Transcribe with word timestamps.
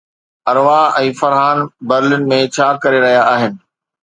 Urwah 0.51 0.79
۽ 1.01 1.11
Farhan 1.19 1.61
Berlin 1.93 2.27
۾ 2.33 2.41
ڇا 2.57 2.71
ڪري 2.87 3.05
رهيا 3.07 3.23
آهن؟ 3.37 3.63